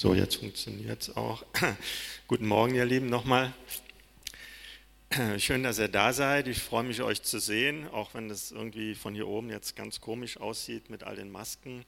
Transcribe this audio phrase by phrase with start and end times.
[0.00, 1.44] So, jetzt funktioniert es auch.
[2.26, 3.52] Guten Morgen, ihr Lieben, nochmal.
[5.36, 6.48] Schön, dass ihr da seid.
[6.48, 10.00] Ich freue mich, euch zu sehen, auch wenn es irgendwie von hier oben jetzt ganz
[10.00, 11.84] komisch aussieht mit all den Masken.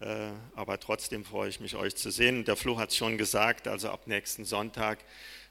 [0.00, 2.44] Äh, aber trotzdem freue ich mich, euch zu sehen.
[2.44, 4.98] Der Flo hat es schon gesagt, also ab nächsten Sonntag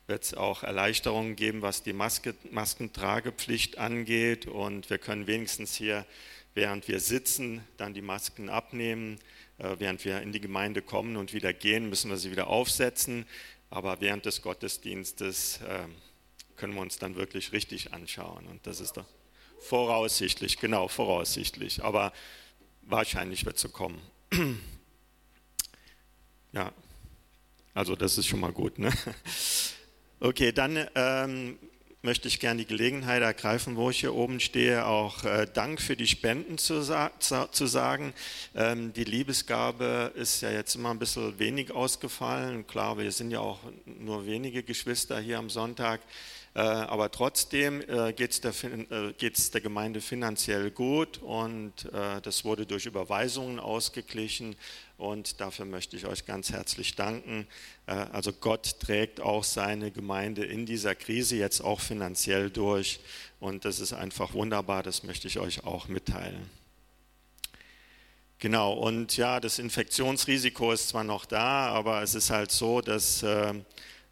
[0.06, 4.46] wird es auch Erleichterungen geben, was die Maske, Maskentragepflicht angeht.
[4.46, 6.06] Und wir können wenigstens hier,
[6.54, 9.18] während wir sitzen, dann die Masken abnehmen.
[9.58, 13.26] Äh, während wir in die Gemeinde kommen und wieder gehen, müssen wir sie wieder aufsetzen.
[13.70, 15.96] Aber während des Gottesdienstes ähm,
[16.56, 18.46] können wir uns dann wirklich richtig anschauen.
[18.48, 19.06] Und das ist doch
[19.60, 21.84] voraussichtlich, genau, voraussichtlich.
[21.84, 22.14] Aber
[22.84, 24.02] wahrscheinlich wird es so kommen.
[26.54, 26.72] Ja,
[27.74, 28.80] also das ist schon mal gut.
[28.80, 28.90] Ne?
[30.22, 31.60] Okay, dann ähm,
[32.06, 35.98] möchte ich gerne die Gelegenheit ergreifen, wo ich hier oben stehe, auch äh, Dank für
[35.98, 38.14] die Spenden zu, sagen.
[38.54, 42.68] Ähm, die Liebesgabe ist ja jetzt immer ein bisschen wenig ausgefallen.
[42.68, 46.00] Klar, wir sind ja auch nur wenige Geschwister hier am Sonntag.
[46.54, 52.86] Äh, aber trotzdem äh, geht es der, der, Gemeinde finanziell gut und das wurde durch
[52.86, 54.56] Überweisungen ausgeglichen
[54.98, 57.48] und dafür möchte ich euch ganz herzlich danken.
[57.86, 63.00] Also Gott trägt auch seine Gemeinde in dieser Krise jetzt auch finanziell durch
[63.40, 66.50] und das ist einfach wunderbar, das möchte ich euch auch mitteilen.
[68.40, 73.24] Genau, und ja, das Infektionsrisiko ist zwar noch da, aber es ist halt so, dass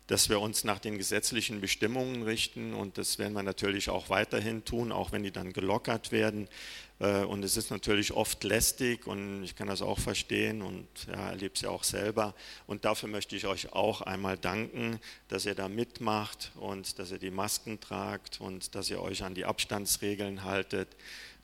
[0.07, 4.65] dass wir uns nach den gesetzlichen Bestimmungen richten und das werden wir natürlich auch weiterhin
[4.65, 6.49] tun, auch wenn die dann gelockert werden.
[6.99, 11.29] Äh, und es ist natürlich oft lästig und ich kann das auch verstehen und ja,
[11.29, 12.33] erlebe es ja auch selber.
[12.67, 17.19] Und dafür möchte ich euch auch einmal danken, dass ihr da mitmacht und dass ihr
[17.19, 20.89] die Masken tragt und dass ihr euch an die Abstandsregeln haltet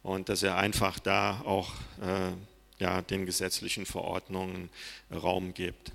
[0.04, 2.32] und dass ihr einfach da auch äh,
[2.80, 4.70] ja, den gesetzlichen Verordnungen
[5.12, 5.92] Raum gebt.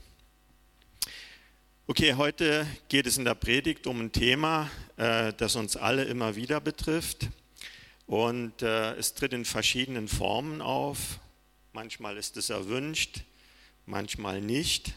[1.86, 6.34] Okay, heute geht es in der Predigt um ein Thema, äh, das uns alle immer
[6.34, 7.28] wieder betrifft.
[8.06, 11.18] Und äh, es tritt in verschiedenen Formen auf.
[11.72, 13.22] Manchmal ist es erwünscht,
[13.86, 14.92] manchmal nicht.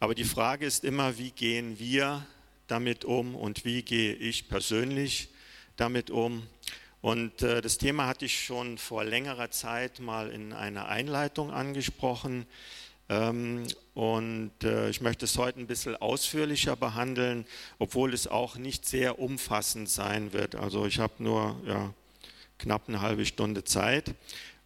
[0.00, 2.26] Aber die Frage ist immer, wie gehen wir
[2.66, 5.28] damit um und wie gehe ich persönlich
[5.76, 6.46] damit um?
[7.02, 12.46] Und äh, das Thema hatte ich schon vor längerer Zeit mal in einer Einleitung angesprochen.
[13.08, 17.46] Ähm, und äh, ich möchte es heute ein bisschen ausführlicher behandeln,
[17.78, 20.56] obwohl es auch nicht sehr umfassend sein wird.
[20.56, 21.94] Also ich habe nur ja,
[22.58, 24.14] knapp eine halbe Stunde Zeit.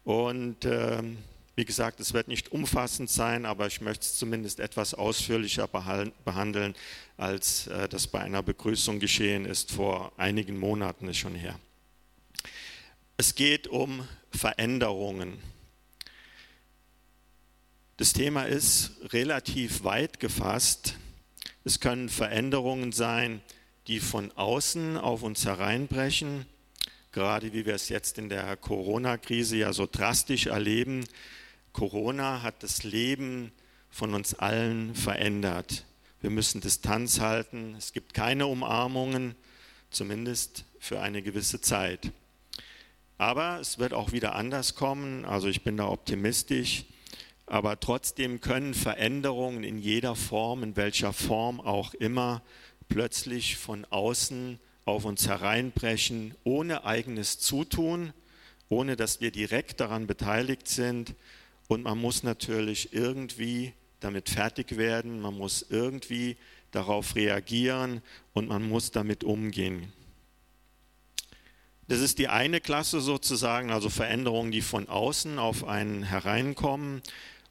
[0.03, 1.17] Und ähm,
[1.55, 6.75] wie gesagt, es wird nicht umfassend sein, aber ich möchte es zumindest etwas ausführlicher behandeln,
[7.17, 9.71] als äh, das bei einer Begrüßung geschehen ist.
[9.71, 11.59] Vor einigen Monaten ist schon her.
[13.17, 15.37] Es geht um Veränderungen.
[17.97, 20.95] Das Thema ist relativ weit gefasst.
[21.63, 23.41] Es können Veränderungen sein,
[23.85, 26.47] die von außen auf uns hereinbrechen,
[27.11, 31.05] gerade wie wir es jetzt in der Corona-Krise ja so drastisch erleben.
[31.73, 33.51] Corona hat das Leben
[33.89, 35.85] von uns allen verändert.
[36.21, 37.75] Wir müssen Distanz halten.
[37.77, 39.35] Es gibt keine Umarmungen,
[39.89, 42.11] zumindest für eine gewisse Zeit.
[43.17, 45.25] Aber es wird auch wieder anders kommen.
[45.25, 46.85] Also ich bin da optimistisch.
[47.45, 52.41] Aber trotzdem können Veränderungen in jeder Form, in welcher Form auch immer,
[52.87, 58.13] plötzlich von außen auf uns hereinbrechen, ohne eigenes Zutun,
[58.69, 61.15] ohne dass wir direkt daran beteiligt sind.
[61.67, 66.37] Und man muss natürlich irgendwie damit fertig werden, man muss irgendwie
[66.71, 68.01] darauf reagieren
[68.33, 69.93] und man muss damit umgehen.
[71.87, 77.01] Das ist die eine Klasse sozusagen, also Veränderungen, die von außen auf einen hereinkommen.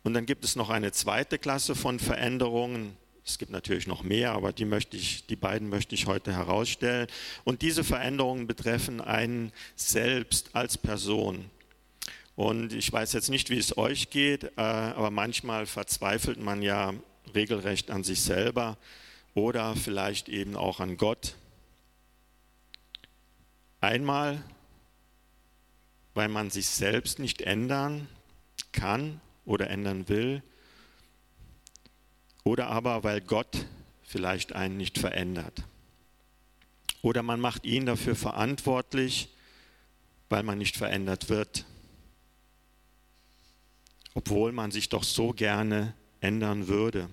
[0.03, 2.97] Und dann gibt es noch eine zweite Klasse von Veränderungen.
[3.31, 7.07] Es gibt natürlich noch mehr, aber die, möchte ich, die beiden möchte ich heute herausstellen.
[7.45, 11.49] Und diese Veränderungen betreffen einen selbst als Person.
[12.35, 16.93] Und ich weiß jetzt nicht, wie es euch geht, äh, aber manchmal verzweifelt man ja
[17.33, 18.77] regelrecht an sich selber
[19.35, 21.37] oder vielleicht eben auch an Gott.
[23.81, 24.43] Einmal,
[26.15, 28.09] weil man sich selbst nicht ändern
[28.73, 30.43] kann oder ändern will.
[32.45, 33.67] Oder aber, weil Gott
[34.03, 35.63] vielleicht einen nicht verändert.
[37.03, 39.29] Oder man macht ihn dafür verantwortlich,
[40.29, 41.65] weil man nicht verändert wird.
[44.15, 47.09] Obwohl man sich doch so gerne ändern würde.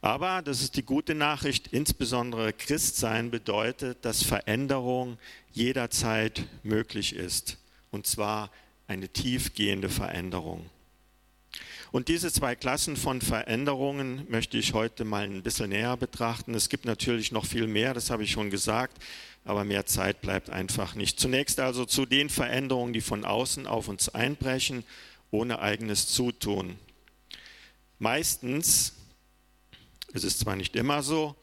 [0.00, 5.18] Aber, das ist die gute Nachricht, insbesondere Christsein bedeutet, dass Veränderung
[5.52, 7.58] jederzeit möglich ist.
[7.90, 8.52] Und zwar
[8.86, 10.70] eine tiefgehende Veränderung.
[11.90, 16.54] Und diese zwei Klassen von Veränderungen möchte ich heute mal ein bisschen näher betrachten.
[16.54, 19.02] Es gibt natürlich noch viel mehr, das habe ich schon gesagt,
[19.44, 21.18] aber mehr Zeit bleibt einfach nicht.
[21.18, 24.84] Zunächst also zu den Veränderungen, die von außen auf uns einbrechen,
[25.30, 26.78] ohne eigenes Zutun.
[27.98, 28.94] Meistens,
[30.12, 31.34] es ist zwar nicht immer so,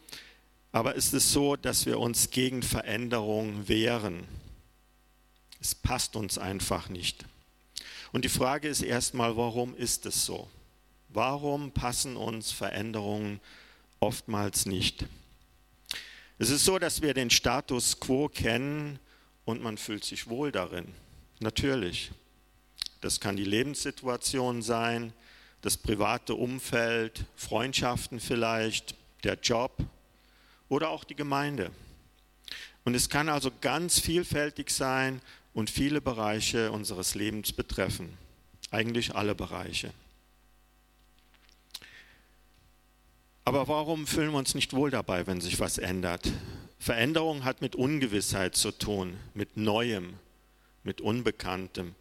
[0.71, 4.25] aber ist es so, dass wir uns gegen Veränderungen wehren.
[5.59, 7.25] Es passt uns einfach nicht.
[8.15, 10.49] Und die Frage ist erstmal, warum ist es so?
[11.09, 13.41] Warum passen uns Veränderungen
[13.99, 15.05] oftmals nicht?
[16.39, 18.99] Es ist so, dass wir den Status quo kennen
[19.43, 20.87] und man fühlt sich wohl darin.
[21.41, 22.11] Natürlich.
[23.01, 25.11] Das kann die Lebenssituation sein,
[25.61, 28.95] das private Umfeld, Freundschaften vielleicht,
[29.25, 29.75] der Job
[30.69, 31.69] oder auch die Gemeinde.
[32.85, 35.21] Und es kann also ganz vielfältig sein
[35.55, 38.15] und viele Bereiche unseres Lebens betreffen.
[38.71, 39.91] Eigentlich alle Bereiche.
[43.45, 46.31] Aber warum fühlen wir uns nicht wohl dabei, wenn sich was ändert?
[46.77, 50.15] Veränderung hat mit Ungewissheit zu tun, mit Neuem,
[50.83, 51.95] mit Unbekanntem.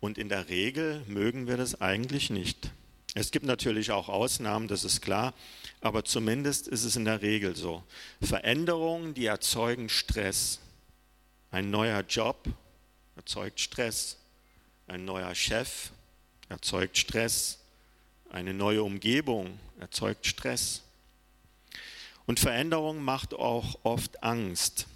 [0.00, 2.70] Und in der Regel mögen wir das eigentlich nicht.
[3.14, 5.34] Es gibt natürlich auch Ausnahmen, das ist klar,
[5.82, 7.82] aber zumindest ist es in der Regel so.
[8.22, 10.58] Veränderungen, die erzeugen Stress.
[11.50, 12.48] Ein neuer Job,
[13.16, 14.18] erzeugt Stress.
[14.86, 15.90] Ein neuer Chef
[16.48, 17.58] erzeugt Stress.
[18.30, 20.82] Eine neue Umgebung erzeugt Stress.
[22.26, 24.86] Und Veränderung macht auch oft Angst,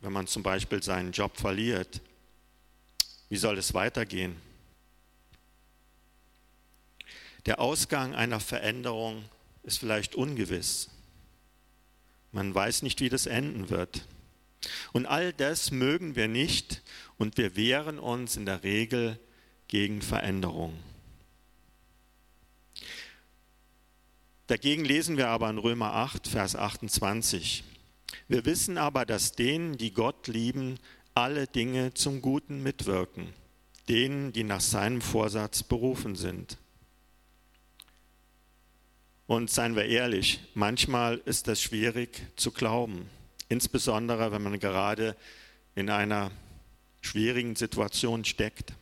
[0.00, 2.00] wenn man zum Beispiel seinen Job verliert.
[3.28, 4.36] Wie soll es weitergehen?
[7.46, 9.24] Der Ausgang einer Veränderung
[9.62, 10.88] ist vielleicht ungewiss.
[12.32, 14.06] Man weiß nicht, wie das enden wird.
[14.92, 16.82] Und all das mögen wir nicht
[17.20, 19.20] und wir wehren uns in der Regel
[19.68, 20.74] gegen Veränderung.
[24.48, 27.62] Dagegen lesen wir aber in Römer 8, Vers 28.
[28.26, 30.80] Wir wissen aber, dass denen, die Gott lieben,
[31.14, 33.32] alle Dinge zum Guten mitwirken,
[33.88, 36.58] denen, die nach seinem Vorsatz berufen sind.
[39.28, 43.08] Und seien wir ehrlich, manchmal ist das schwierig zu glauben
[43.50, 45.14] insbesondere wenn man gerade
[45.74, 46.30] in einer
[47.00, 48.72] schwierigen Situation steckt.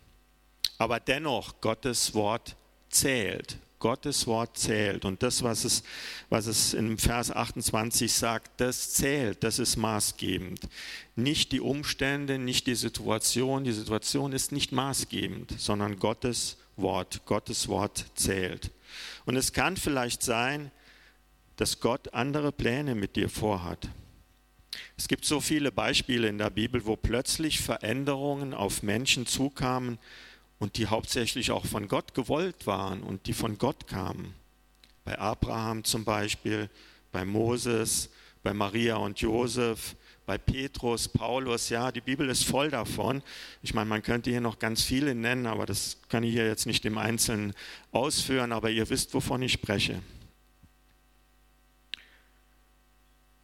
[0.78, 2.56] Aber dennoch, Gottes Wort
[2.90, 3.58] zählt.
[3.78, 5.04] Gottes Wort zählt.
[5.04, 5.82] Und das, was es,
[6.30, 10.60] was es im Vers 28 sagt, das zählt, das ist maßgebend.
[11.16, 13.64] Nicht die Umstände, nicht die Situation.
[13.64, 17.22] Die Situation ist nicht maßgebend, sondern Gottes Wort.
[17.24, 18.70] Gottes Wort zählt.
[19.26, 20.70] Und es kann vielleicht sein,
[21.56, 23.88] dass Gott andere Pläne mit dir vorhat.
[24.98, 29.96] Es gibt so viele Beispiele in der Bibel, wo plötzlich Veränderungen auf Menschen zukamen
[30.58, 34.34] und die hauptsächlich auch von Gott gewollt waren und die von Gott kamen.
[35.04, 36.68] Bei Abraham zum Beispiel,
[37.12, 38.10] bei Moses,
[38.42, 39.94] bei Maria und Josef,
[40.26, 43.22] bei Petrus, Paulus, ja, die Bibel ist voll davon.
[43.62, 46.66] Ich meine, man könnte hier noch ganz viele nennen, aber das kann ich hier jetzt
[46.66, 47.54] nicht im Einzelnen
[47.92, 50.02] ausführen, aber ihr wisst, wovon ich spreche.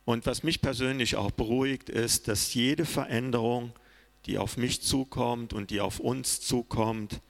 [0.05, 3.73] Und was mich persönlich auch beruhigt, ist, dass jede Veränderung,
[4.27, 7.21] die auf mich zukommt und die auf uns zukommt,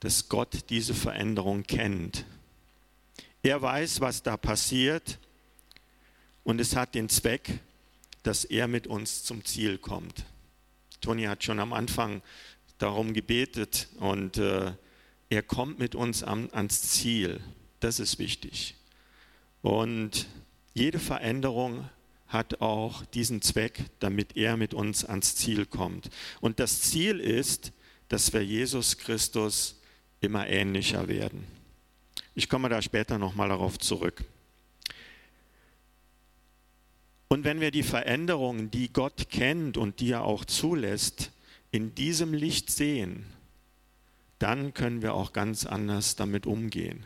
[0.00, 2.24] dass Gott diese Veränderung kennt.
[3.42, 5.18] Er weiß, was da passiert
[6.42, 7.60] und es hat den Zweck,
[8.22, 10.24] dass er mit uns zum Ziel kommt.
[11.00, 12.22] Toni hat schon am Anfang
[12.78, 14.72] darum gebetet und äh,
[15.28, 17.40] er kommt mit uns an, ans Ziel.
[17.80, 18.74] Das ist wichtig.
[19.62, 20.26] Und
[20.74, 21.88] jede Veränderung
[22.28, 26.10] hat auch diesen Zweck, damit er mit uns ans Ziel kommt.
[26.40, 27.72] Und das Ziel ist,
[28.08, 29.80] dass wir Jesus Christus
[30.20, 31.46] immer ähnlicher werden.
[32.34, 34.24] Ich komme da später nochmal darauf zurück.
[37.28, 41.32] Und wenn wir die Veränderungen, die Gott kennt und die er auch zulässt,
[41.70, 43.26] in diesem Licht sehen,
[44.38, 47.04] dann können wir auch ganz anders damit umgehen.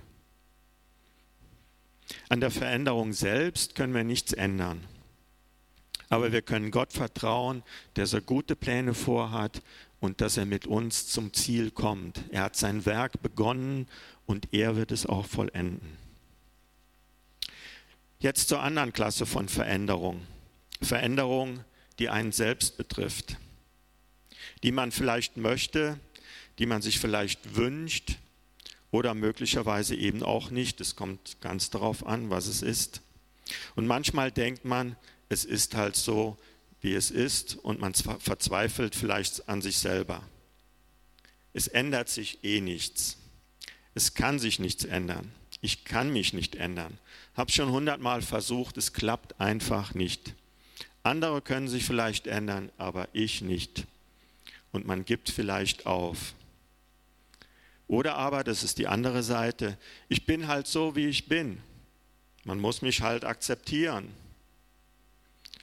[2.29, 4.85] An der Veränderung selbst können wir nichts ändern.
[6.11, 7.62] Aber wir können Gott vertrauen,
[7.95, 9.62] dass er gute Pläne vorhat
[10.00, 12.25] und dass er mit uns zum Ziel kommt.
[12.31, 13.87] Er hat sein Werk begonnen
[14.26, 15.97] und er wird es auch vollenden.
[18.19, 20.21] Jetzt zur anderen Klasse von Veränderung.
[20.83, 21.64] Veränderung,
[21.99, 23.37] die einen selbst betrifft,
[24.62, 26.00] die man vielleicht möchte,
[26.59, 28.19] die man sich vielleicht wünscht
[28.90, 30.81] oder möglicherweise eben auch nicht.
[30.81, 33.00] Es kommt ganz darauf an, was es ist.
[33.76, 34.97] Und manchmal denkt man,
[35.31, 36.37] es ist halt so,
[36.83, 40.23] wie es ist und man verzweifelt vielleicht an sich selber.
[41.55, 43.17] Es ändert sich eh nichts.
[43.95, 45.33] Es kann sich nichts ändern.
[45.61, 46.99] Ich kann mich nicht ändern.
[47.35, 50.35] Hab schon hundertmal versucht, es klappt einfach nicht.
[51.03, 53.87] Andere können sich vielleicht ändern, aber ich nicht.
[54.73, 56.35] Und man gibt vielleicht auf.
[57.87, 61.61] Oder aber, das ist die andere Seite, ich bin halt so, wie ich bin.
[62.45, 64.09] Man muss mich halt akzeptieren.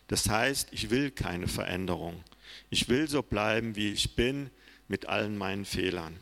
[0.07, 2.23] Das heißt, ich will keine Veränderung.
[2.69, 4.49] Ich will so bleiben, wie ich bin,
[4.87, 6.17] mit allen meinen Fehlern.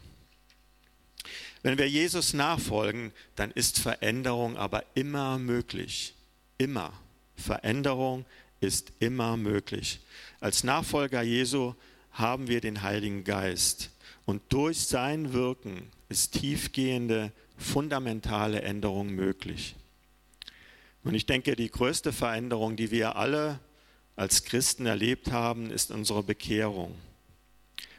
[1.62, 6.14] Wenn wir Jesus nachfolgen, dann ist Veränderung aber immer möglich.
[6.58, 6.94] Immer.
[7.36, 8.26] Veränderung
[8.60, 10.00] ist immer möglich.
[10.40, 11.74] Als Nachfolger Jesu
[12.12, 13.92] haben wir den Heiligen Geist.
[14.26, 19.76] Und durch sein Wirken ist tiefgehende, fundamentale Änderung möglich.
[21.04, 23.60] Und ich denke, die größte Veränderung, die wir alle
[24.16, 26.96] als Christen erlebt haben, ist unsere Bekehrung.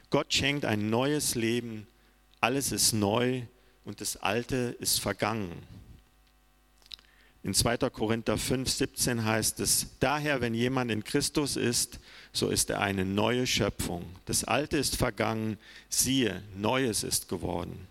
[0.09, 1.87] Gott schenkt ein neues Leben,
[2.39, 3.43] alles ist neu
[3.83, 5.51] und das Alte ist vergangen.
[7.43, 7.77] In 2.
[7.89, 11.99] Korinther 5, 17 heißt es, daher, wenn jemand in Christus ist,
[12.33, 14.05] so ist er eine neue Schöpfung.
[14.25, 15.57] Das Alte ist vergangen,
[15.87, 17.87] siehe, Neues ist geworden.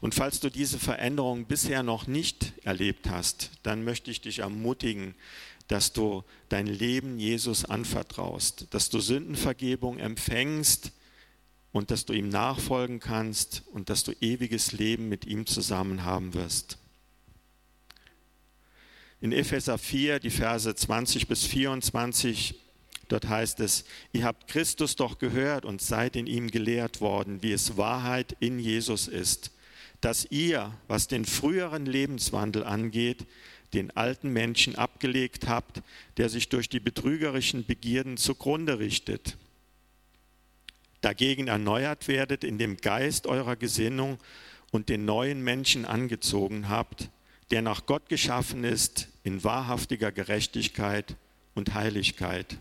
[0.00, 5.14] Und falls du diese Veränderung bisher noch nicht erlebt hast, dann möchte ich dich ermutigen,
[5.68, 10.92] dass du dein Leben Jesus anvertraust, dass du Sündenvergebung empfängst
[11.72, 16.34] und dass du ihm nachfolgen kannst und dass du ewiges Leben mit ihm zusammen haben
[16.34, 16.78] wirst.
[19.20, 22.54] In Epheser 4, die Verse 20 bis 24,
[23.08, 27.52] dort heißt es, ihr habt Christus doch gehört und seid in ihm gelehrt worden, wie
[27.52, 29.52] es Wahrheit in Jesus ist,
[30.00, 33.26] dass ihr, was den früheren Lebenswandel angeht,
[33.76, 35.82] den alten Menschen abgelegt habt,
[36.16, 39.36] der sich durch die betrügerischen Begierden zugrunde richtet.
[41.02, 44.18] Dagegen erneuert werdet in dem Geist eurer Gesinnung
[44.72, 47.10] und den neuen Menschen angezogen habt,
[47.50, 51.14] der nach Gott geschaffen ist in wahrhaftiger Gerechtigkeit
[51.54, 52.58] und Heiligkeit.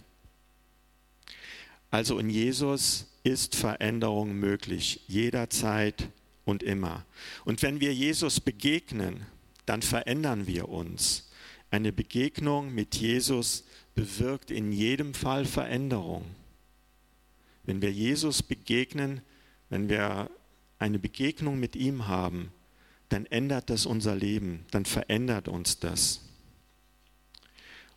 [1.90, 6.10] Also in Jesus ist Veränderung möglich, jederzeit
[6.44, 7.06] und immer.
[7.46, 9.26] Und wenn wir Jesus begegnen,
[9.66, 11.30] dann verändern wir uns.
[11.72, 16.26] Eine Begegnung mit Jesus bewirkt in jedem Fall Veränderung.
[17.64, 19.22] Wenn wir Jesus begegnen,
[19.70, 20.30] wenn wir
[20.78, 22.52] eine Begegnung mit ihm haben,
[23.10, 26.22] dann ändert das unser Leben, dann verändert uns das.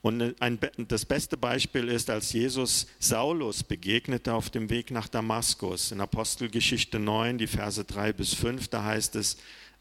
[0.00, 5.90] Und ein, das beste Beispiel ist, als Jesus Saulus begegnete auf dem Weg nach Damaskus.
[5.90, 9.38] In Apostelgeschichte 9, die Verse 3 bis 5, da heißt es,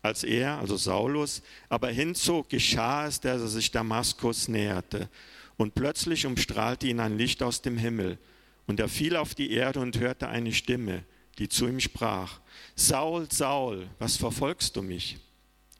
[0.08, 5.10] als er, also Saulus, aber hinzog, geschah es, dass er sich Damaskus näherte.
[5.58, 8.18] Und plötzlich umstrahlte ihn ein Licht aus dem Himmel.
[8.66, 11.04] Und er fiel auf die Erde und hörte eine Stimme,
[11.38, 12.40] die zu ihm sprach,
[12.76, 15.18] Saul, Saul, was verfolgst du mich?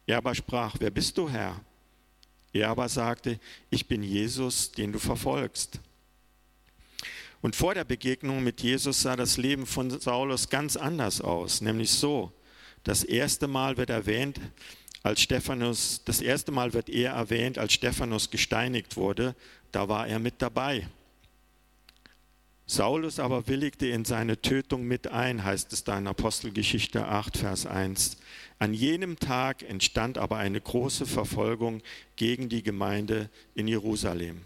[0.06, 1.60] Er aber sprach, wer bist du, Herr?
[2.54, 5.80] Er aber sagte, ich bin Jesus, den du verfolgst.
[7.42, 11.92] Und vor der Begegnung mit Jesus sah das Leben von Saulus ganz anders aus, nämlich
[11.92, 12.32] so,
[12.88, 14.40] das erste Mal wird erwähnt,
[15.04, 19.36] als Stephanus, das erste Mal wird er erwähnt, als Stephanus gesteinigt wurde,
[19.74, 20.88] da war er mit dabei.
[22.66, 27.66] Saulus aber willigte in seine Tötung mit ein, heißt es da in Apostelgeschichte 8, Vers
[27.66, 28.18] 1.
[28.58, 31.82] An jenem Tag entstand aber eine große Verfolgung
[32.16, 34.42] gegen die Gemeinde in Jerusalem.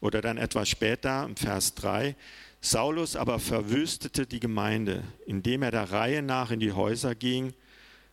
[0.00, 2.14] Oder dann etwas später, im Vers 3,
[2.64, 7.52] Saulus aber verwüstete die Gemeinde, indem er der Reihe nach in die Häuser ging,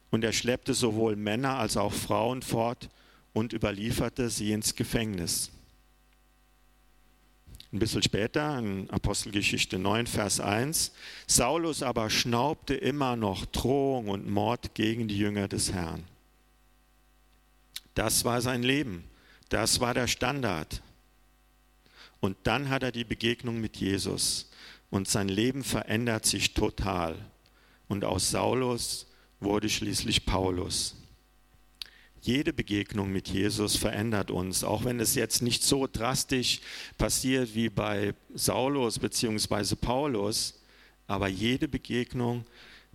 [0.09, 2.89] und er schleppte sowohl Männer als auch Frauen fort
[3.31, 5.51] und überlieferte sie ins Gefängnis.
[7.71, 10.93] Ein bisschen später, in Apostelgeschichte 9, Vers 1,
[11.27, 16.03] Saulus aber schnaubte immer noch Drohung und Mord gegen die Jünger des Herrn.
[17.93, 19.03] Das war sein Leben,
[19.49, 20.81] das war der Standard.
[22.19, 24.49] Und dann hat er die Begegnung mit Jesus
[24.89, 27.15] und sein Leben verändert sich total.
[27.87, 29.07] Und aus Saulus
[29.39, 30.95] wurde schließlich Paulus.
[32.21, 36.59] Jede Begegnung mit Jesus verändert uns, auch wenn es jetzt nicht so drastisch
[36.97, 39.75] passiert wie bei Saulus bzw.
[39.75, 40.59] Paulus,
[41.07, 42.45] aber jede Begegnung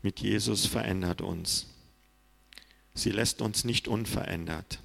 [0.02, 1.66] mit Jesus verändert uns.
[2.92, 4.78] Sie lässt uns nicht unverändert.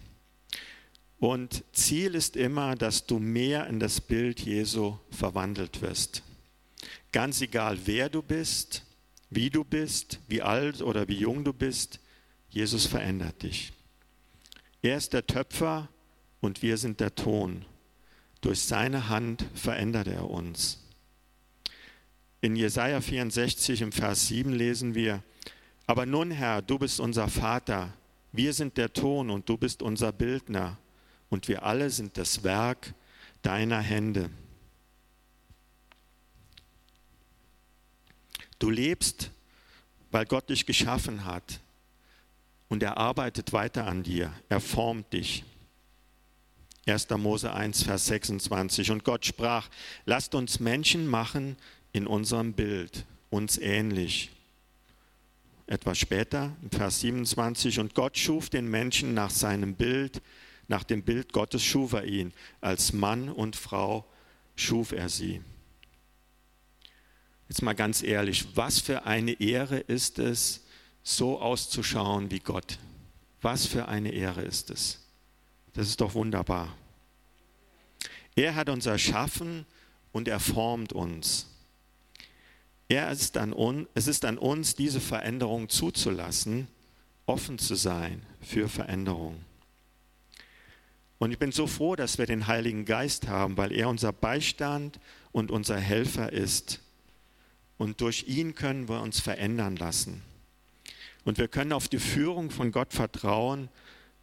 [1.20, 6.24] Und Ziel ist immer, dass du mehr in das Bild Jesu verwandelt wirst.
[7.12, 8.86] Ganz egal, wer du bist,
[9.30, 12.00] wie du bist, wie alt oder wie jung du bist,
[12.50, 13.74] Jesus verändert dich.
[14.82, 15.90] Er ist der Töpfer
[16.40, 17.66] und wir sind der Ton.
[18.42, 20.80] Durch seine Hand verändert er uns.
[22.40, 25.22] In Jesaja 64 im Vers 7 lesen wir,
[25.86, 27.94] Aber nun, Herr, du bist unser Vater,
[28.32, 30.78] wir sind der Ton und du bist unser Bildner
[31.30, 32.94] und wir alle sind das Werk
[33.42, 34.30] deiner Hände.
[38.58, 39.32] Du lebst,
[40.12, 41.62] weil Gott dich geschaffen hat
[42.68, 45.44] und er arbeitet weiter an dir, er formt dich.
[46.86, 47.10] 1.
[47.12, 48.92] Mose 1, Vers 26.
[48.92, 49.70] Und Gott sprach,
[50.06, 51.56] lasst uns Menschen machen
[51.92, 54.32] in unserem Bild, uns ähnlich.
[55.68, 60.22] Etwas später, Vers 27, und Gott schuf den Menschen nach seinem Bild,
[60.70, 64.06] nach dem Bild Gottes schuf er ihn, als Mann und Frau
[64.56, 65.42] schuf er sie.
[67.50, 70.64] Jetzt mal ganz ehrlich, was für eine Ehre ist es,
[71.02, 72.78] so auszuschauen wie Gott?
[73.42, 75.00] Was für eine Ehre ist es?
[75.74, 76.76] Das ist doch wunderbar.
[78.36, 79.66] Er hat uns erschaffen
[80.12, 81.48] und er formt uns.
[82.88, 86.68] Er ist an uns, es ist an uns, diese Veränderung zuzulassen,
[87.26, 89.44] offen zu sein für Veränderung.
[91.20, 95.00] Und ich bin so froh, dass wir den Heiligen Geist haben, weil er unser Beistand
[95.32, 96.80] und unser Helfer ist.
[97.78, 100.22] Und durch ihn können wir uns verändern lassen.
[101.26, 103.70] Und wir können auf die Führung von Gott vertrauen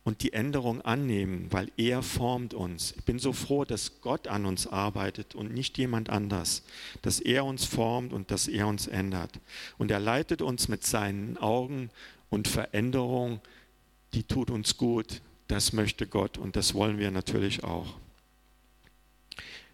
[0.05, 2.95] und die Änderung annehmen, weil er formt uns.
[2.97, 6.63] Ich bin so froh, dass Gott an uns arbeitet und nicht jemand anders,
[7.03, 9.33] dass er uns formt und dass er uns ändert.
[9.79, 11.91] Und er leitet uns mit seinen Augen
[12.31, 13.41] und Veränderung,
[14.15, 15.21] die tut uns gut.
[15.49, 17.95] Das möchte Gott und das wollen wir natürlich auch.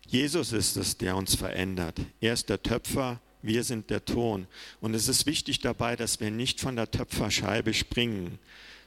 [0.07, 1.99] Jesus ist es, der uns verändert.
[2.21, 4.47] Er ist der Töpfer, wir sind der Ton.
[4.81, 8.39] Und es ist wichtig dabei, dass wir nicht von der Töpferscheibe springen,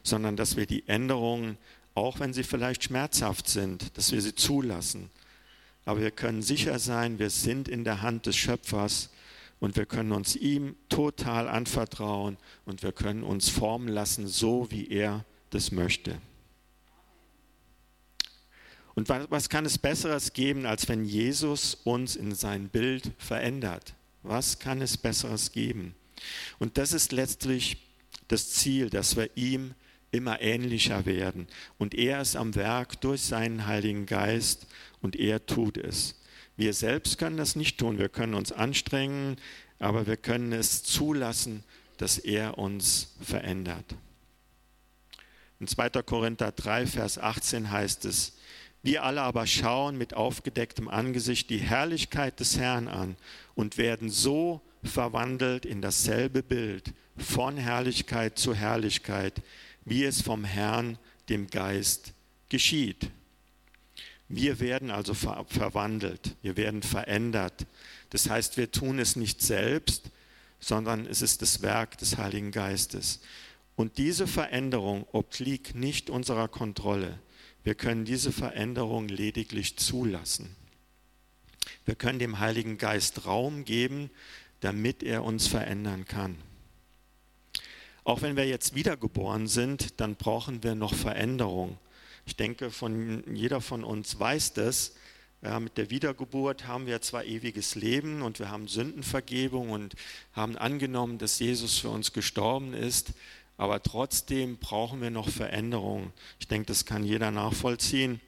[0.03, 1.57] sondern dass wir die Änderungen,
[1.95, 5.09] auch wenn sie vielleicht schmerzhaft sind, dass wir sie zulassen.
[5.85, 9.09] Aber wir können sicher sein, wir sind in der Hand des Schöpfers
[9.59, 14.87] und wir können uns ihm total anvertrauen und wir können uns formen lassen, so wie
[14.87, 16.19] er das möchte.
[18.95, 23.93] Und was kann es Besseres geben, als wenn Jesus uns in sein Bild verändert?
[24.23, 25.93] Was kann es Besseres geben?
[26.59, 27.77] Und das ist letztlich
[28.29, 29.75] das Ziel, dass wir ihm
[30.11, 31.47] immer ähnlicher werden.
[31.77, 34.65] Und er ist am Werk durch seinen Heiligen Geist
[35.01, 36.15] und er tut es.
[36.55, 37.99] Wir selbst können das nicht tun.
[37.99, 39.35] Wir können uns anstrengen,
[39.77, 41.63] aber wir können es zulassen,
[41.97, 43.95] dass er uns verändert.
[45.59, 45.89] In 2.
[46.03, 48.37] Korinther 3, Vers 18 heißt es,
[48.85, 53.15] wir alle aber schauen mit aufgedecktem Angesicht die Herrlichkeit des Herrn an
[53.55, 59.41] und werden so verwandelt in dasselbe Bild von Herrlichkeit zu Herrlichkeit,
[59.85, 62.13] wie es vom Herrn, dem Geist,
[62.49, 63.09] geschieht.
[64.29, 67.65] Wir werden also ver verwandelt, wir werden verändert.
[68.11, 70.11] Das heißt, wir tun es nicht selbst,
[70.59, 73.19] sondern es ist das Werk des Heiligen Geistes.
[73.75, 77.17] Und diese Veränderung obliegt nicht unserer Kontrolle.
[77.65, 80.55] Wir können diese Veränderung lediglich zulassen.
[81.83, 84.11] Wir können dem Heiligen Geist Raum geben,
[84.59, 86.37] damit er uns verändern kann.
[88.03, 91.79] Auch wenn wir jetzt wiedergeboren sind, dann brauchen wir noch Veränderung.
[92.27, 94.93] Ich denke, von, jeder von uns weiß das.
[95.41, 99.95] Ja, mit der Wiedergeburt haben wir zwar ewiges Leben und wir haben Sündenvergebung und
[100.33, 103.13] haben angenommen, dass Jesus für uns gestorben ist,
[103.57, 106.11] aber trotzdem brauchen wir noch Veränderung.
[106.39, 108.19] Ich denke, das kann jeder nachvollziehen.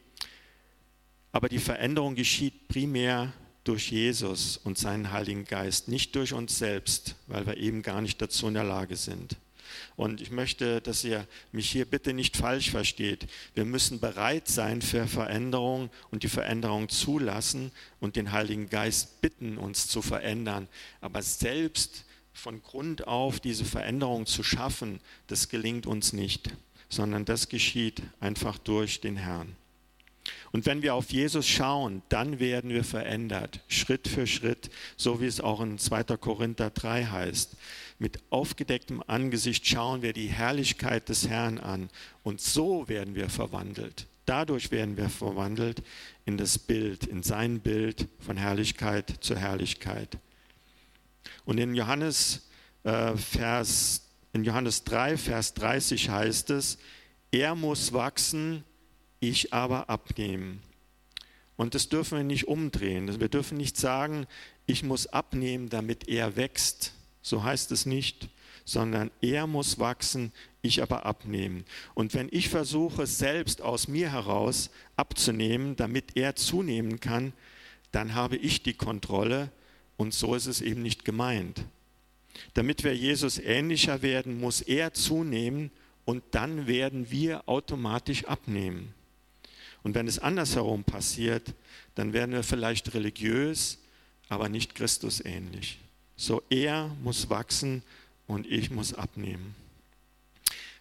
[1.31, 7.15] Aber die Veränderung geschieht primär durch Jesus und seinen Heiligen Geist, nicht durch uns selbst,
[7.27, 9.35] weil wir eben gar nicht dazu in der Lage sind.
[9.97, 13.27] Und ich möchte, dass ihr mich hier bitte nicht falsch versteht.
[13.53, 19.57] Wir müssen bereit sein für Veränderung und die Veränderung zulassen und den Heiligen Geist bitten,
[19.57, 20.69] uns zu verändern.
[21.01, 22.05] Aber selbst
[22.37, 26.51] von Grund auf diese Veränderung zu schaffen, das gelingt uns nicht,
[26.87, 29.55] sondern das geschieht einfach durch den Herrn.
[30.51, 35.25] Und wenn wir auf Jesus schauen, dann werden wir verändert, Schritt für Schritt, so wie
[35.25, 36.03] es auch in 2.
[36.17, 37.55] Korinther 3 heißt.
[37.99, 41.89] Mit aufgedecktem Angesicht schauen wir die Herrlichkeit des Herrn an
[42.23, 44.07] und so werden wir verwandelt.
[44.25, 45.81] Dadurch werden wir verwandelt
[46.25, 50.17] in das Bild, in sein Bild von Herrlichkeit zu Herrlichkeit.
[51.45, 52.47] Und in Johannes,
[52.83, 56.77] äh, Vers, in Johannes 3, Vers 30 heißt es,
[57.31, 58.63] er muss wachsen,
[59.19, 60.61] ich aber abnehmen.
[61.55, 63.19] Und das dürfen wir nicht umdrehen.
[63.19, 64.27] Wir dürfen nicht sagen,
[64.67, 66.93] ich muss abnehmen, damit er wächst.
[67.21, 68.29] So heißt es nicht,
[68.63, 71.65] sondern er muss wachsen, ich aber abnehmen.
[71.95, 77.33] Und wenn ich versuche, selbst aus mir heraus abzunehmen, damit er zunehmen kann,
[77.91, 79.51] dann habe ich die Kontrolle
[79.97, 81.65] und so ist es eben nicht gemeint.
[82.53, 85.71] Damit wir Jesus ähnlicher werden, muss er zunehmen
[86.05, 88.93] und dann werden wir automatisch abnehmen.
[89.83, 91.53] Und wenn es andersherum passiert,
[91.95, 93.79] dann werden wir vielleicht religiös,
[94.29, 95.79] aber nicht Christus ähnlich.
[96.15, 97.83] So er muss wachsen
[98.27, 99.55] und ich muss abnehmen.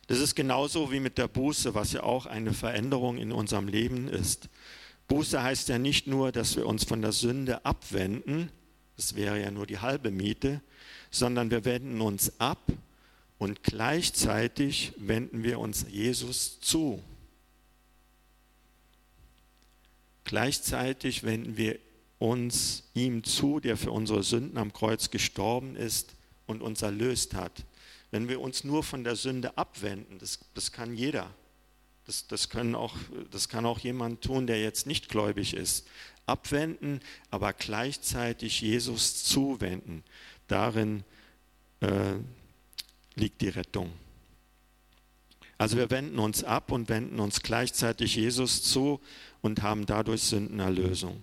[0.07, 4.09] Das ist genauso wie mit der Buße, was ja auch eine Veränderung in unserem Leben
[4.09, 4.49] ist.
[5.09, 8.51] Buße heißt ja nicht nur, dass wir uns von der Sünde abwenden,
[8.97, 10.61] das wäre ja nur die halbe Miete,
[11.11, 12.61] sondern wir wenden uns ab
[13.39, 17.03] und gleichzeitig wenden wir uns Jesus zu.
[20.25, 21.79] Gleichzeitig wenden wir
[22.19, 26.15] uns ihm zu, der für unsere Sünden am Kreuz gestorben ist
[26.47, 27.65] und uns erlöst hat.
[28.11, 31.31] Wenn wir uns nur von der Sünde abwenden, das, das kann jeder,
[32.07, 32.97] das, das, können auch,
[33.31, 35.87] das kann auch jemand tun, der jetzt nicht gläubig ist,
[36.27, 40.03] abwenden, aber gleichzeitig Jesus zuwenden.
[40.49, 41.05] Darin
[41.81, 42.15] äh,
[43.15, 43.93] liegt die Rettung.
[45.59, 49.01] Also wir wenden uns ab und wenden uns gleichzeitig Jesus zu
[49.41, 51.23] und haben dadurch Sündenerlösung.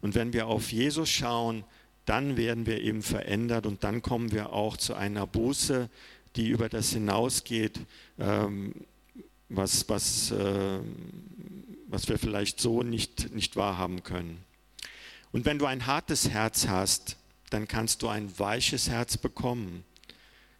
[0.00, 1.64] Und wenn wir auf Jesus schauen,
[2.04, 5.88] dann werden wir eben verändert und dann kommen wir auch zu einer Buße,
[6.36, 7.80] die über das hinausgeht,
[8.18, 8.74] ähm,
[9.48, 10.80] was, was, äh,
[11.92, 14.42] was wir vielleicht so nicht, nicht wahrhaben können.
[15.30, 17.18] Und wenn du ein hartes Herz hast,
[17.50, 19.84] dann kannst du ein weiches Herz bekommen.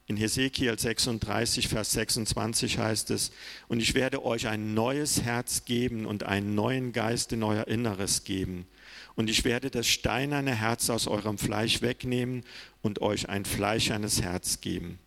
[0.06, 3.32] In Hesekiel 36, Vers 26 heißt es,
[3.68, 8.24] und ich werde euch ein neues Herz geben und einen neuen Geist in euer Inneres
[8.24, 8.66] geben.
[9.14, 12.44] Und ich werde das steinerne Herz aus eurem Fleisch wegnehmen
[12.82, 14.98] und euch ein fleischernes Herz geben.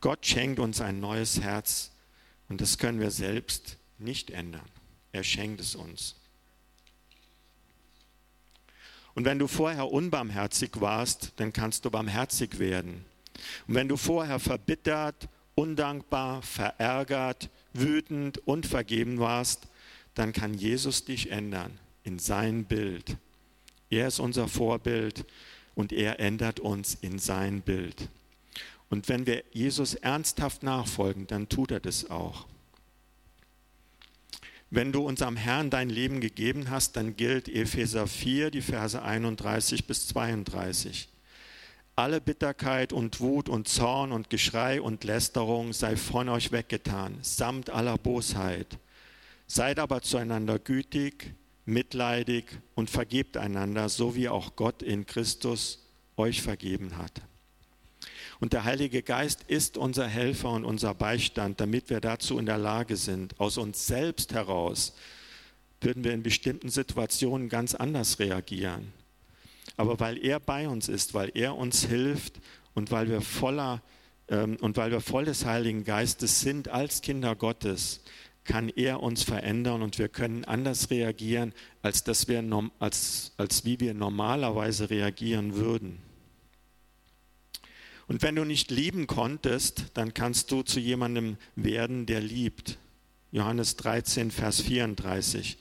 [0.00, 1.90] Gott schenkt uns ein neues Herz
[2.48, 4.73] und das können wir selbst nicht ändern.
[5.14, 6.16] Er schenkt es uns.
[9.14, 13.04] Und wenn du vorher unbarmherzig warst, dann kannst du barmherzig werden.
[13.68, 19.68] Und wenn du vorher verbittert, undankbar, verärgert, wütend, unvergeben warst,
[20.16, 23.16] dann kann Jesus dich ändern in sein Bild.
[23.90, 25.24] Er ist unser Vorbild
[25.76, 28.08] und er ändert uns in sein Bild.
[28.90, 32.48] Und wenn wir Jesus ernsthaft nachfolgen, dann tut er das auch.
[34.76, 39.86] Wenn du unserem Herrn dein Leben gegeben hast, dann gilt Epheser 4, die Verse 31
[39.86, 41.08] bis 32.
[41.94, 47.70] Alle Bitterkeit und Wut und Zorn und Geschrei und Lästerung sei von euch weggetan, samt
[47.70, 48.80] aller Bosheit.
[49.46, 51.34] Seid aber zueinander gütig,
[51.66, 57.22] mitleidig und vergebt einander, so wie auch Gott in Christus euch vergeben hat.
[58.40, 62.58] Und der Heilige Geist ist unser Helfer und unser Beistand, damit wir dazu in der
[62.58, 63.38] Lage sind.
[63.40, 64.94] Aus uns selbst heraus
[65.80, 68.92] würden wir in bestimmten Situationen ganz anders reagieren.
[69.76, 72.40] Aber weil er bei uns ist, weil er uns hilft
[72.74, 73.82] und weil wir voller
[74.28, 78.00] ähm, und weil wir voll des Heiligen Geistes sind als Kinder Gottes,
[78.44, 82.44] kann er uns verändern und wir können anders reagieren, als, dass wir,
[82.78, 85.98] als, als wie wir normalerweise reagieren würden.
[88.06, 92.78] Und wenn du nicht lieben konntest, dann kannst du zu jemandem werden, der liebt.
[93.32, 95.58] Johannes 13, Vers 34.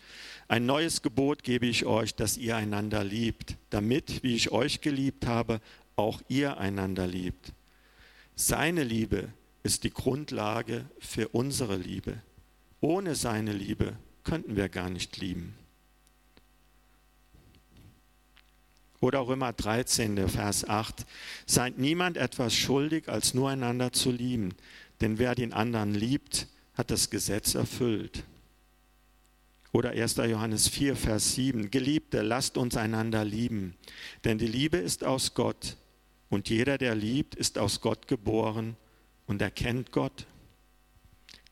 [0.48, 5.26] Ein neues Gebot gebe ich euch, dass ihr einander liebt, damit, wie ich euch geliebt
[5.26, 5.62] habe,
[5.96, 7.54] auch ihr einander liebt.
[8.36, 9.30] Seine Liebe
[9.64, 12.22] ist die Grundlage für unsere Liebe.
[12.82, 15.56] Ohne seine Liebe könnten wir gar nicht lieben.
[19.04, 21.06] Oder Römer 13, der Vers 8.
[21.46, 24.56] Seid niemand etwas schuldig, als nur einander zu lieben.
[25.02, 28.24] Denn wer den anderen liebt, hat das Gesetz erfüllt.
[29.74, 30.16] Oder 1.
[30.16, 31.70] Johannes 4, Vers 7.
[31.70, 33.76] Geliebte, lasst uns einander lieben,
[34.24, 35.76] denn die Liebe ist aus Gott
[36.30, 38.78] und jeder, der liebt, ist aus Gott geboren
[39.28, 40.28] und erkennt Gott.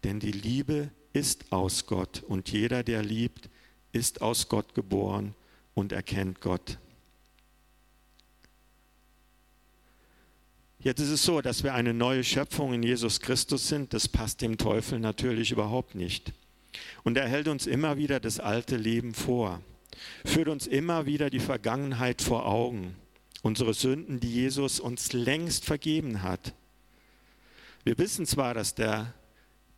[0.05, 3.49] Denn die Liebe ist aus Gott und jeder, der liebt,
[3.91, 5.35] ist aus Gott geboren
[5.73, 6.77] und erkennt Gott.
[10.83, 13.93] Jetzt ist es so, dass wir eine neue Schöpfung in Jesus Christus sind.
[13.93, 16.33] Das passt dem Teufel natürlich überhaupt nicht.
[17.03, 19.61] Und er hält uns immer wieder das alte Leben vor,
[20.25, 22.95] führt uns immer wieder die Vergangenheit vor Augen,
[23.43, 26.55] unsere Sünden, die Jesus uns längst vergeben hat.
[27.83, 29.13] Wir wissen zwar, dass der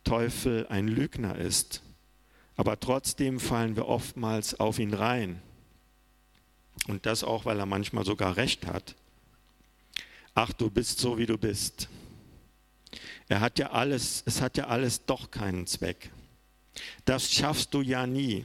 [0.04, 1.82] Teufel ein Lügner ist,
[2.56, 5.42] aber trotzdem fallen wir oftmals auf ihn rein.
[6.88, 8.94] Und das auch, weil er manchmal sogar recht hat.
[10.34, 11.88] Ach, du bist so, wie du bist.
[13.28, 16.10] Er hat ja alles, es hat ja alles doch keinen Zweck.
[17.04, 18.44] Das schaffst du ja nie.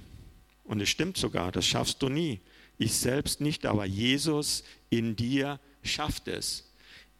[0.63, 2.39] Und es stimmt sogar, das schaffst du nie.
[2.77, 6.71] Ich selbst nicht, aber Jesus in dir schafft es.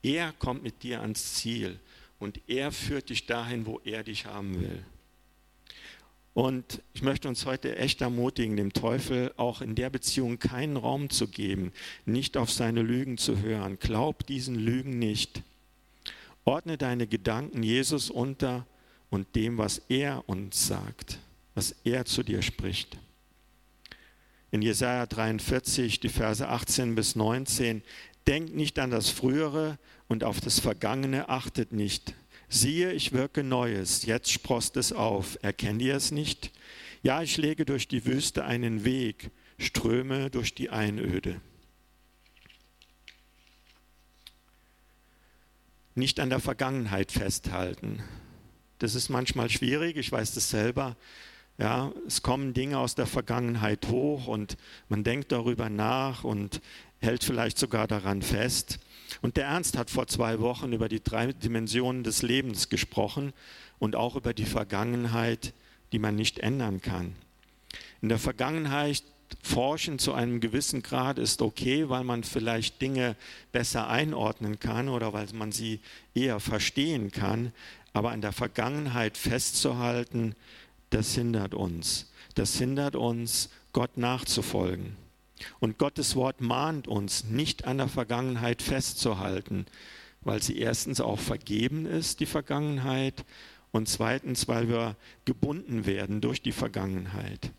[0.03, 1.79] Er kommt mit dir ans Ziel
[2.19, 4.85] und er führt dich dahin, wo er dich haben will.
[6.39, 11.09] Und ich möchte uns heute echt ermutigen, dem Teufel auch in der Beziehung keinen Raum
[11.09, 11.73] zu geben,
[12.05, 13.77] nicht auf seine Lügen zu hören.
[13.77, 15.43] Glaub diesen Lügen nicht.
[16.45, 18.65] Ordne deine Gedanken Jesus unter
[19.09, 21.19] und dem, was er uns sagt,
[21.55, 22.97] was er zu dir spricht.
[24.49, 27.81] In Jesaja 43, die Verse 18 bis 19,
[28.27, 32.13] denkt nicht an das Frühere und auf das Vergangene achtet nicht.
[32.51, 35.37] Siehe, ich wirke Neues, jetzt sprost es auf.
[35.43, 36.51] Erkennt ihr es nicht?
[37.03, 41.39] Ja, ich lege durch die Wüste einen Weg, ströme durch die Einöde.
[45.93, 48.01] Nicht an der Vergangenheit festhalten.
[48.79, 50.97] Das ist manchmal schwierig, ich weiß das selber.
[51.59, 54.57] Ja, es kommen Dinge aus der Vergangenheit hoch und
[54.87, 56.61] man denkt darüber nach und
[56.99, 58.79] hält vielleicht sogar daran fest.
[59.21, 63.33] Und der Ernst hat vor zwei Wochen über die drei Dimensionen des Lebens gesprochen
[63.79, 65.53] und auch über die Vergangenheit,
[65.91, 67.15] die man nicht ändern kann.
[68.01, 69.03] In der Vergangenheit
[69.41, 73.15] forschen zu einem gewissen Grad ist okay, weil man vielleicht Dinge
[73.51, 75.79] besser einordnen kann oder weil man sie
[76.13, 77.51] eher verstehen kann.
[77.93, 80.35] Aber an der Vergangenheit festzuhalten,
[80.89, 82.11] das hindert uns.
[82.35, 84.95] Das hindert uns, Gott nachzufolgen.
[85.59, 89.65] Und Gottes Wort mahnt uns, nicht an der Vergangenheit festzuhalten,
[90.21, 93.25] weil sie erstens auch vergeben ist, die Vergangenheit,
[93.71, 97.51] und zweitens, weil wir gebunden werden durch die Vergangenheit.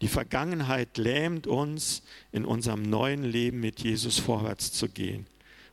[0.00, 5.26] Die Vergangenheit lähmt uns, in unserem neuen Leben mit Jesus vorwärts zu gehen.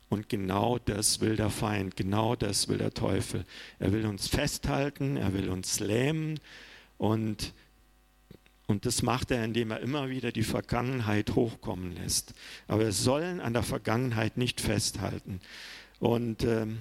[0.10, 3.44] Und genau das will der Feind, genau das will der Teufel.
[3.80, 6.40] Er will uns festhalten, er will uns lähmen
[6.98, 7.54] und
[8.68, 12.34] und das macht er, indem er immer wieder die Vergangenheit hochkommen lässt.
[12.68, 15.40] Aber wir sollen an der Vergangenheit nicht festhalten.
[16.00, 16.80] Und ähm,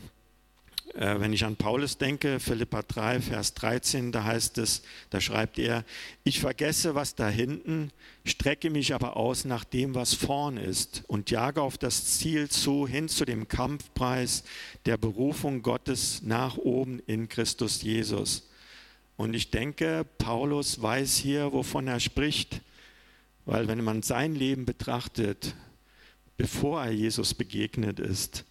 [0.94, 5.58] äh, wenn ich an Paulus denke, Philippa 3, Vers 13, da heißt es, da schreibt
[5.58, 5.84] er,
[6.22, 7.90] ich vergesse, was da hinten,
[8.24, 12.86] strecke mich aber aus nach dem, was vorn ist und jage auf das Ziel zu,
[12.86, 14.44] hin zu dem Kampfpreis
[14.86, 18.48] der Berufung Gottes nach oben in Christus Jesus.
[19.16, 22.60] Und ich denke, Paulus weiß hier, wovon er spricht,
[23.46, 25.54] weil wenn man sein Leben betrachtet,
[26.36, 28.44] bevor er Jesus begegnet ist,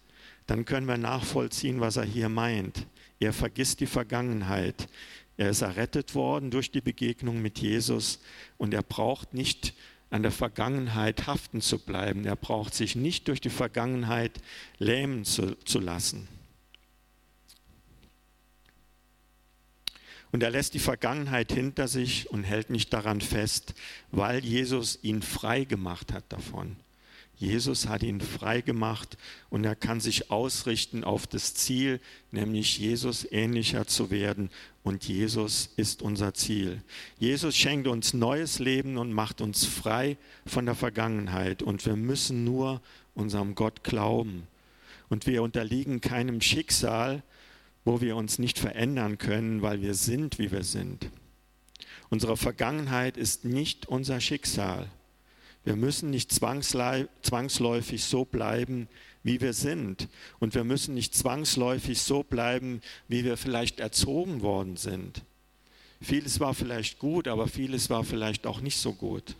[0.46, 2.86] dann können wir nachvollziehen, was er hier meint.
[3.20, 4.88] Er vergisst die Vergangenheit.
[5.36, 8.20] Er ist errettet worden durch die Begegnung mit Jesus
[8.56, 9.74] und er braucht nicht
[10.10, 12.24] an der Vergangenheit haften zu bleiben.
[12.24, 14.38] Er braucht sich nicht durch die Vergangenheit
[14.78, 16.28] lähmen zu, zu lassen.
[20.34, 23.72] Und er lässt die Vergangenheit hinter sich und hält nicht daran fest,
[24.10, 26.74] weil Jesus ihn frei gemacht hat davon.
[27.36, 29.16] Jesus hat ihn frei gemacht
[29.48, 32.00] und er kann sich ausrichten auf das Ziel,
[32.32, 34.50] nämlich Jesus ähnlicher zu werden.
[34.82, 36.82] Und Jesus ist unser Ziel.
[37.20, 40.16] Jesus schenkt uns neues Leben und macht uns frei
[40.46, 41.62] von der Vergangenheit.
[41.62, 42.82] Und wir müssen nur
[43.14, 44.48] unserem Gott glauben.
[45.08, 47.22] Und wir unterliegen keinem Schicksal,
[47.84, 51.10] wo wir uns nicht verändern können, weil wir sind, wie wir sind.
[52.10, 54.88] Unsere Vergangenheit ist nicht unser Schicksal.
[55.64, 58.88] Wir müssen nicht zwangsläufig so bleiben,
[59.22, 60.08] wie wir sind.
[60.38, 65.22] Und wir müssen nicht zwangsläufig so bleiben, wie wir vielleicht erzogen worden sind.
[66.00, 69.36] Vieles war vielleicht gut, aber vieles war vielleicht auch nicht so gut.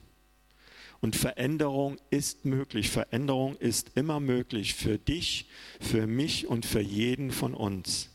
[1.02, 2.88] Und Veränderung ist möglich.
[2.88, 5.46] Veränderung ist immer möglich für dich,
[5.78, 8.09] für mich und für jeden von uns.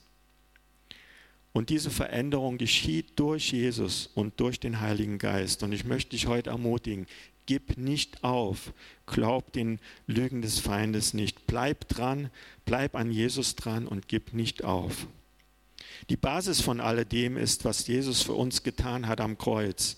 [1.51, 5.63] Und diese Veränderung geschieht durch Jesus und durch den Heiligen Geist.
[5.63, 7.07] Und ich möchte dich heute ermutigen,
[7.47, 8.73] gib nicht auf,
[9.07, 11.47] glaub den Lügen des Feindes nicht.
[11.47, 12.29] Bleib dran,
[12.65, 15.07] bleib an Jesus dran und gib nicht auf.
[16.09, 19.97] Die Basis von alledem ist, was Jesus für uns getan hat am Kreuz.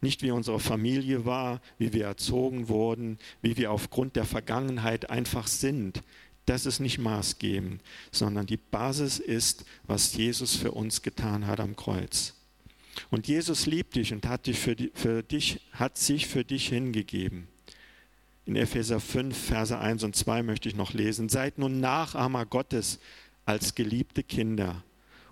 [0.00, 5.46] Nicht wie unsere Familie war, wie wir erzogen wurden, wie wir aufgrund der Vergangenheit einfach
[5.46, 6.02] sind,
[6.48, 11.76] das ist nicht maßgebend, sondern die Basis ist, was Jesus für uns getan hat am
[11.76, 12.34] Kreuz.
[13.10, 17.48] Und Jesus liebt dich und hat, dich für, für dich, hat sich für dich hingegeben.
[18.46, 21.28] In Epheser 5, Verse 1 und 2 möchte ich noch lesen.
[21.28, 22.98] Seid nun Nachahmer Gottes
[23.44, 24.82] als geliebte Kinder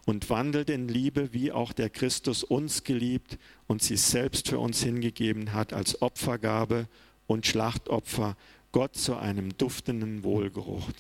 [0.05, 4.83] und wandelt in Liebe, wie auch der Christus uns geliebt und sich selbst für uns
[4.83, 6.88] hingegeben hat als Opfergabe
[7.26, 8.37] und Schlachtopfer
[8.76, 10.90] Gott zu einem duftenden Wohlgeruch.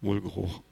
[0.00, 0.62] Wohlgeruch.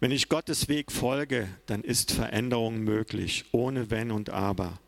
[0.00, 4.80] Wenn ich Gottes Weg folge, dann ist Veränderung möglich, ohne Wenn und Aber.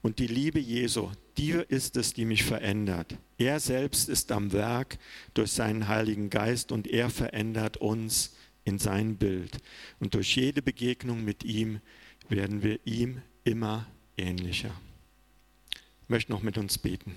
[0.00, 3.18] Und die Liebe Jesu, dir ist es, die mich verändert.
[3.36, 4.98] Er selbst ist am Werk
[5.34, 8.34] durch seinen Heiligen Geist und er verändert uns
[8.64, 9.58] in sein Bild.
[10.00, 11.82] Und durch jede Begegnung mit ihm
[12.30, 14.72] werden wir ihm immer ähnlicher.
[15.74, 17.14] Ich möchte noch mit uns beten.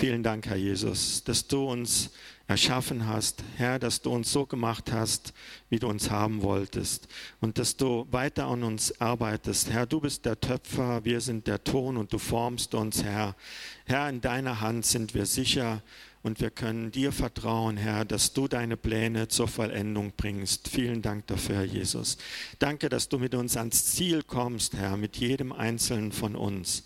[0.00, 2.08] Vielen Dank, Herr Jesus, dass du uns
[2.46, 5.34] erschaffen hast, Herr, dass du uns so gemacht hast,
[5.68, 7.06] wie du uns haben wolltest
[7.42, 9.68] und dass du weiter an uns arbeitest.
[9.68, 13.36] Herr, du bist der Töpfer, wir sind der Ton und du formst uns, Herr.
[13.84, 15.82] Herr, in deiner Hand sind wir sicher
[16.22, 20.68] und wir können dir vertrauen, Herr, dass du deine Pläne zur Vollendung bringst.
[20.68, 22.16] Vielen Dank dafür, Herr Jesus.
[22.58, 26.84] Danke, dass du mit uns ans Ziel kommst, Herr, mit jedem Einzelnen von uns.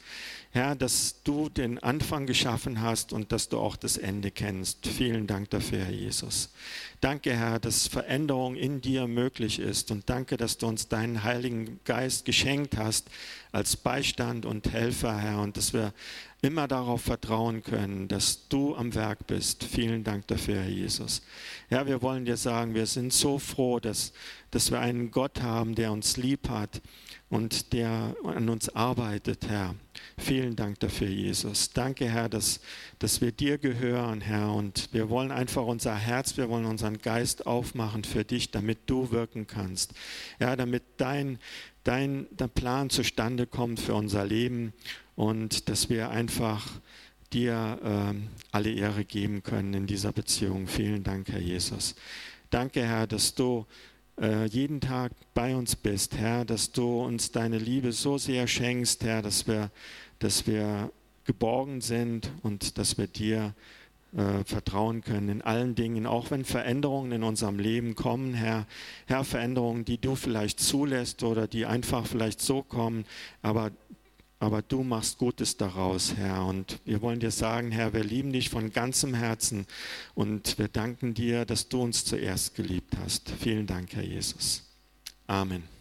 [0.55, 4.87] Herr, dass du den Anfang geschaffen hast und dass du auch das Ende kennst.
[4.87, 6.51] Vielen Dank dafür, Herr Jesus.
[7.01, 11.81] Danke, Herr, dass Veränderung in dir möglich ist und danke, dass du uns deinen Heiligen
[11.85, 13.11] Geist geschenkt hast
[13.51, 15.93] als Beistand und Helfer, Herr, und dass wir
[16.41, 19.65] immer darauf vertrauen können, dass du am Werk bist.
[19.65, 21.23] Vielen Dank dafür, Herr Jesus.
[21.69, 24.13] Herr, wir wollen dir sagen, wir sind so froh, dass,
[24.53, 26.81] dass wir einen Gott haben, der uns lieb hat
[27.31, 29.75] und der an uns arbeitet, Herr.
[30.19, 31.71] Vielen Dank dafür, Jesus.
[31.71, 32.61] Danke, Herr, dass,
[32.99, 34.53] dass wir dir gehören, Herr.
[34.53, 39.11] Und wir wollen einfach unser Herz, wir wollen unseren Geist aufmachen für dich, damit du
[39.11, 39.95] wirken kannst.
[40.39, 41.39] Ja, damit dein,
[41.83, 44.73] dein der Plan zustande kommt für unser Leben
[45.17, 46.69] und dass wir einfach
[47.33, 48.15] dir äh,
[48.53, 50.69] alle Ehre geben können in dieser Beziehung.
[50.69, 51.97] Vielen Dank, Herr Jesus.
[52.51, 53.67] Danke, Herr, dass du
[54.49, 59.23] jeden Tag bei uns bist, Herr, dass du uns deine Liebe so sehr schenkst, Herr,
[59.23, 59.71] dass wir,
[60.21, 60.93] dass wir
[61.25, 63.55] geborgen sind und dass wir dir
[64.17, 68.67] äh, vertrauen können in allen Dingen, auch wenn Veränderungen in unserem Leben kommen, Herr,
[69.07, 73.07] Herr, Veränderungen, die du vielleicht zulässt oder die einfach vielleicht so kommen,
[73.43, 73.73] aber
[74.39, 76.45] aber du machst Gutes daraus, Herr.
[76.45, 79.67] Und wir wollen dir sagen, Herr, wir lieben dich von ganzem Herzen
[80.15, 83.31] und wir danken dir, dass du uns zuerst geliebt hast.
[83.31, 84.63] Vielen Dank, Herr Jesus.
[85.27, 85.74] Amen.